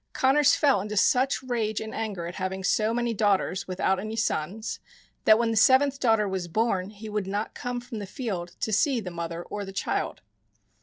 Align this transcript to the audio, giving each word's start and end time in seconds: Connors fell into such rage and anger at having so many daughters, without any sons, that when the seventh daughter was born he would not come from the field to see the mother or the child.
Connors 0.13 0.55
fell 0.55 0.81
into 0.81 0.97
such 0.97 1.43
rage 1.43 1.79
and 1.79 1.93
anger 1.93 2.25
at 2.25 2.33
having 2.33 2.63
so 2.63 2.91
many 2.91 3.13
daughters, 3.13 3.67
without 3.67 3.99
any 3.99 4.15
sons, 4.15 4.79
that 5.25 5.37
when 5.37 5.51
the 5.51 5.55
seventh 5.55 5.99
daughter 5.99 6.27
was 6.27 6.47
born 6.47 6.89
he 6.89 7.07
would 7.07 7.27
not 7.27 7.53
come 7.53 7.79
from 7.79 7.99
the 7.99 8.07
field 8.07 8.55
to 8.61 8.73
see 8.73 8.99
the 8.99 9.11
mother 9.11 9.43
or 9.43 9.63
the 9.63 9.71
child. 9.71 10.21